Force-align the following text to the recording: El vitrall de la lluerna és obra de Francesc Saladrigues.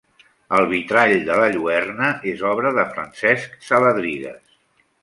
El 0.59 0.63
vitrall 0.71 1.13
de 1.27 1.35
la 1.41 1.51
lluerna 1.57 2.09
és 2.35 2.43
obra 2.55 2.73
de 2.81 2.89
Francesc 2.97 3.57
Saladrigues. 3.71 4.61